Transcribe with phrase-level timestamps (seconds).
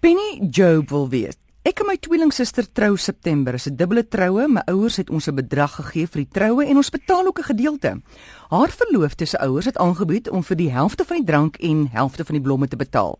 [0.00, 1.34] Penny Job wil weet.
[1.66, 3.56] Ek en my tweelingsuster trou September.
[3.56, 4.46] Dit is 'n dubbele troue.
[4.48, 7.50] My ouers het ons 'n bedrag gegee vir die troue en ons betaal ook 'n
[7.50, 8.00] gedeelte.
[8.48, 12.24] Haar verloofde se ouers het aangebied om vir die helfte van die drank en helfte
[12.24, 13.18] van die blomme te betaal.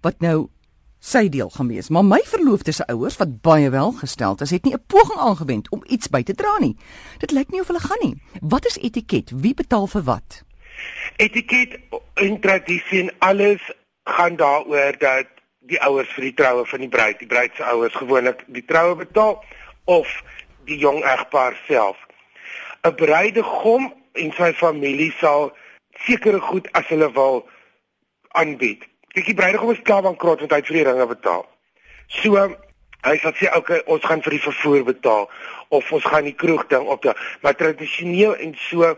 [0.00, 0.48] Wat nou
[0.98, 1.88] sy deel gaan wees.
[1.88, 5.82] Maar my verloofde se ouers wat baie welgesteld is, het nie 'n poging aangewend om
[5.86, 6.76] iets by te dra nie.
[7.18, 8.22] Dit lyk nie of hulle gaan nie.
[8.40, 9.30] Wat is etiket?
[9.30, 10.42] Wie betaal vir wat?
[11.16, 11.78] Etiket
[12.14, 13.72] en tradisie en alles
[14.04, 15.37] gaan daaroor dat
[15.68, 18.96] die ouers vir die troue van die bruid, die bruid se ouers gewoonlik die troue
[18.98, 19.38] betaal
[19.84, 20.08] of
[20.68, 21.96] die jong egpaar self.
[22.84, 25.52] 'n Bruidegom en sy familie sal
[26.06, 27.44] sekere goed as hulle wil
[28.38, 28.86] aanbied.
[29.14, 31.44] Kyk, die bruidegom is klaar van krot want hy het vir die ringe betaal.
[32.20, 32.48] So
[33.06, 35.28] hy sal sê okay, ons gaan vir die vervoer betaal
[35.74, 38.94] of ons gaan die kroeg ding op te, maar tradisioneel en so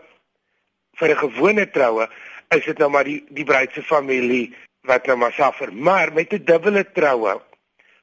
[1.01, 2.09] vir 'n gewone troue
[2.57, 6.33] is dit nou maar die die bruid se familie wat nou maar suffer, maar met
[6.33, 7.41] 'n dubbele troue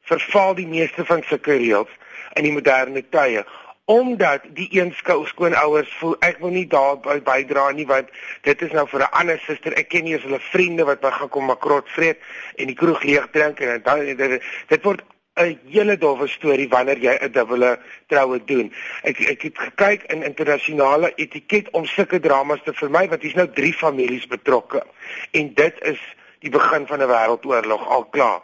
[0.01, 1.89] verval die meeste van sulke reëls
[2.33, 3.45] in die moderne tye
[3.87, 8.09] omdat die een skou skoonouers voel ek wil nie daarby bydra nie want
[8.43, 11.11] dit is nou vir 'n ander suster ek ken nie as hulle vriende wat my
[11.11, 12.19] gaan kom makrot vreet
[12.55, 15.01] en die kroeg leeg drink en dan dit, dit word
[15.37, 18.73] 'n hele dowwe storie wanneer jy 'n dubbele troue doen.
[19.03, 23.47] Ek ek het gekyk in internasionale etiket om sulke dramas te vermy want hier's nou
[23.47, 24.83] drie families betrokke
[25.31, 26.01] en dit is
[26.47, 28.41] die begin van 'n wêreldoorlog al klaar.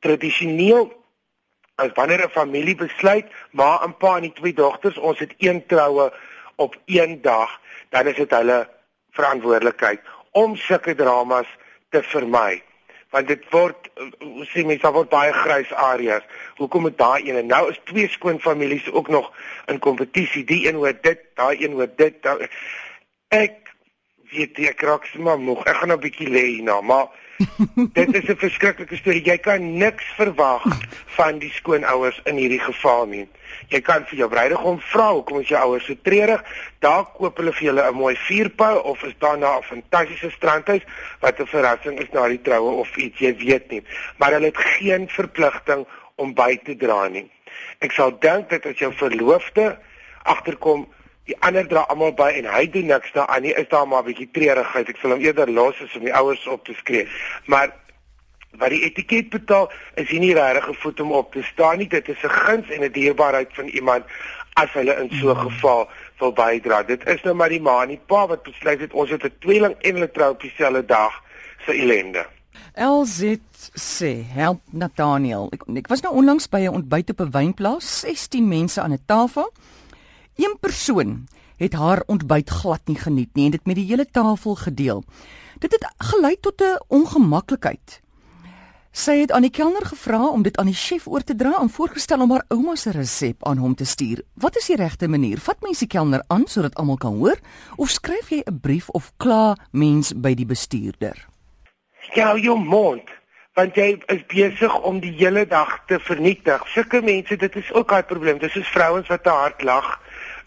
[0.00, 0.86] Tradisioneel
[1.76, 5.66] as wanneer 'n familie besluit, ma en pa en die twee dogters, ons het een
[5.66, 6.12] troue
[6.56, 8.68] op een dag, dan is dit hulle
[9.10, 11.46] verantwoordelikheid om sulke dramas
[11.90, 12.62] te vermy.
[13.10, 16.22] Want dit word hoe sê mense, daar word baie grys areas.
[16.56, 19.32] Hoekom het daai een en nou is twee skoon families ook nog
[19.66, 20.44] in kompetisie.
[20.44, 22.22] Die een oor dit, daai een oor dit.
[22.22, 22.48] Daai,
[23.28, 23.67] ek
[24.32, 25.64] weet jy ek raak sommer moeg.
[25.66, 27.08] Ek gaan nou 'n bietjie lê hierna, maar
[27.98, 29.24] dit is 'n verskriklike storie.
[29.24, 30.64] Jy kan niks verwag
[31.16, 33.26] van die skoonouers in hierdie geval nie.
[33.68, 36.42] Jy kan vir jou bruidegom vra hoekom is jou ouers so treurig?
[36.80, 40.84] Daar koop hulle vir julle 'n mooi vuurpyl of is daar na 'n fantastiese strandhuis
[41.20, 43.82] wat 'n verrassing is na die troue of iets, jy weet nie.
[44.18, 45.86] Maar hulle het geen verpligting
[46.16, 47.30] om by te dra nie.
[47.78, 49.78] Ek sal dink dat as jou verloofde
[50.22, 50.88] agterkom
[51.28, 53.52] die ander dra almal by en hy doen niks daaraan nie.
[53.52, 54.88] Is daar maar 'n bietjie treurigheid?
[54.88, 57.08] Ek sal hom eerder los as om die ouers op te skree.
[57.46, 57.72] Maar
[58.56, 61.88] wat die etiket betaal is hier nie regtig gevoed om op te staan nie.
[61.88, 64.04] Dit is 'n guns en 'n dierbaarheid van iemand
[64.54, 65.50] as hulle in so 'n hmm.
[65.50, 65.88] geval
[66.18, 66.82] wil bydra.
[66.82, 69.38] Dit is nou maar die ma en die pa wat besluit het ons het 'n
[69.38, 71.22] tweeling en hulle trou op dieselfde dag
[71.66, 72.26] se ellende.
[72.74, 73.36] LZ
[73.74, 75.48] sê, help Nathaniel.
[75.50, 79.02] Ek, ek was nou onlangs by 'n ontbyt op 'n wynplaas, 16 mense aan 'n
[79.06, 79.52] tafel.
[80.38, 81.26] Een persoon
[81.56, 85.02] het haar ontbyt glad nie geniet nie en dit met die hele tafel gedeel.
[85.58, 88.00] Dit het gelei tot 'n ongemaklikheid.
[88.92, 91.70] Sy het aan die kelner gevra om dit aan die chef oor te dra en
[91.70, 94.22] voorgestel om haar ouma se resep aan hom te stuur.
[94.34, 95.38] Wat is die regte manier?
[95.38, 97.38] Vat mens die kelner aan sodat almal kan hoor
[97.76, 101.26] of skryf jy 'n brief of kla mens by die bestuurder?
[102.14, 103.02] Ja, jou mond
[103.54, 106.62] want jy is besig om die hele dag te vernietig.
[106.66, 108.38] Sulke mense, dit is ook 'n probleem.
[108.38, 109.98] Dis soos vrouens wat te hard lag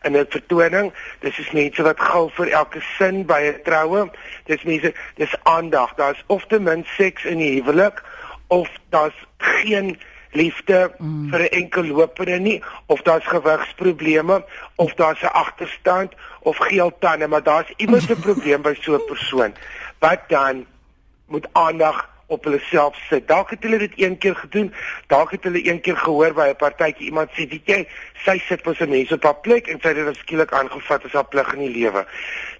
[0.01, 0.93] in 'n vertoning.
[1.19, 4.09] Dis is mense wat gil vir elke sin by 'n troue.
[4.45, 5.93] Dis mense, dis aandag.
[5.95, 8.03] Daar's of te min seks in die huwelik
[8.47, 9.99] of daar's geen
[10.31, 11.29] liefde mm.
[11.29, 14.45] vir 'n enkel lopende nie of daar's gewigsprobleme
[14.75, 19.05] of daar's 'n agterstand of geel tande, maar daar's iewers 'n probleem by so 'n
[19.05, 19.53] persoon.
[19.99, 20.65] Wat dan
[21.27, 23.27] moet aandag op hulle self sit.
[23.27, 24.71] Dalk het hulle dit een keer gedoen.
[25.11, 27.87] Dalk het hulle een keer gehoor by 'n partytjie iemand sê, "Weet jy,
[28.25, 31.11] sy sit mos 'n mens op haar plek en sy het dit skielik aangevat as
[31.11, 32.05] haar plig in die lewe."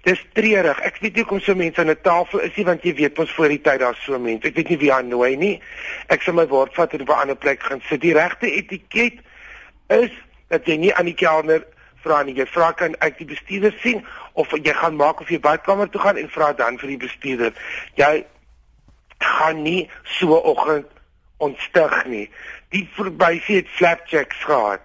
[0.02, 0.80] Dis treurig.
[0.80, 3.32] Ek weet nie hoekom so mense aan 'n tafel is nie, want jy weet mos
[3.32, 4.46] voor die tyd daar's so mense.
[4.46, 5.60] Ek weet nie wie haar nooi nie.
[6.06, 8.00] Ek sal my woord vat en op 'n ander plek gaan sit.
[8.00, 9.14] Die regte etiket
[9.88, 10.10] is
[10.48, 11.64] dat jy nie aan die kelner
[12.02, 12.34] vra nie.
[12.34, 16.00] Jy vra kan uit die bestuurder sien of jy gaan maak of jy badkamer toe
[16.00, 17.52] gaan en vra dan vir die bestuurder.
[17.94, 18.24] Jy
[19.24, 20.86] gaan nie so oggend
[21.42, 22.30] ontstig nie.
[22.68, 24.84] Die verbysee het flapjacks gehad.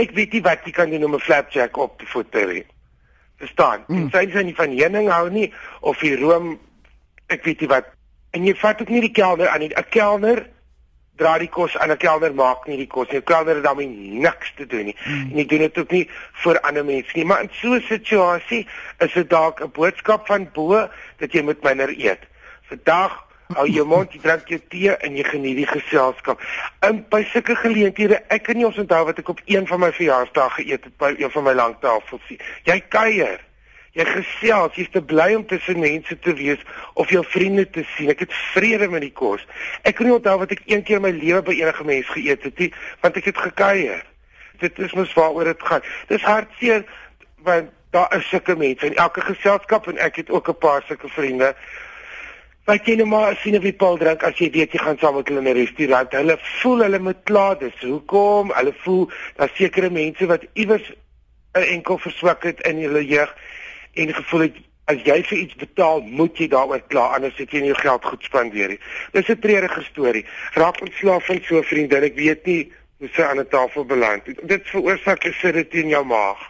[0.00, 2.62] Ek weet nie wat jy kan doen om 'n flapjack op te voeter.
[3.36, 3.84] Verstaan?
[3.86, 4.08] Mm.
[4.10, 6.58] Sy sê nie van heuning hou nie of die room
[7.28, 7.84] ek weet nie wat.
[8.30, 9.72] En jy vat ook nie die kelner aan nie.
[9.74, 10.46] 'n Kelner
[11.16, 13.18] dra die kos aan 'n kelner maak nie die kos nie.
[13.18, 13.88] 'n Kelner het daarmee
[14.26, 14.96] niks te doen nie.
[15.04, 15.30] Mm.
[15.30, 17.24] En jy doen dit ook nie vir ander mense nie.
[17.24, 18.66] Maar in so 'n situasie
[18.98, 22.20] is dit dalk 'n boodskap van bo dat jy moet minder eet.
[22.62, 26.42] Vandag Hou jou mond, jy drink jou tee en jy geniet die geselskap.
[26.86, 29.88] In by sulke geleenthede, ek kan nie ons onthou wat ek op een van my
[29.96, 32.38] verjaarsdae geëet het by een van my langtafels nie.
[32.68, 33.40] Jy kuier.
[33.98, 36.62] Jy gesels, jy's te bly om tussen mense te wees
[36.94, 38.12] of jou vriende te sien.
[38.14, 39.42] Ek het vrede met die kos.
[39.82, 42.46] Ek kan nie onthou wat ek een keer in my lewe by enige mens geëet
[42.46, 42.70] het nie,
[43.02, 44.06] want ek het gekuier.
[44.62, 45.82] Dit is mos waaroor dit gaan.
[46.06, 46.86] Dis hartseer
[47.42, 51.08] want daar is sulke mense in elke geselskap en ek het ook 'n paar sulke
[51.08, 51.56] vriende.
[52.64, 55.14] Wat jy nou maar sien op die paal drink as jy weet jy gaan saam
[55.14, 56.12] met hulle in 'n restaurant.
[56.12, 57.80] Hulle voel hulle moet klaar dis.
[57.80, 58.52] Hoekom?
[58.52, 60.92] Hulle voel daar sekere mense wat iewers
[61.54, 63.34] 'n enkel verswak het in hulle jeug
[63.94, 64.56] en gevoel het
[64.90, 68.04] as jy vir iets betaal, moet jy daaroor kla anders het jy nie jou geld
[68.04, 68.80] goed spandeer nie.
[69.12, 70.24] Dis 'n treurige storie.
[70.54, 72.02] Raak ontslaaf van so 'n vriendin.
[72.02, 74.38] Ek weet nie hoe sy aan 'n tafel beland het.
[74.42, 76.40] Dit veroorsaak 'n sit in jou maag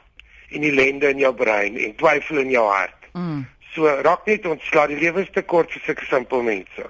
[0.51, 3.01] en ellende in jou brein en twyfel in jou hart.
[3.13, 3.47] Mm.
[3.75, 4.89] So raak net ontslaaf.
[4.91, 6.89] Die lewe is te kort vir sulke simpel mense.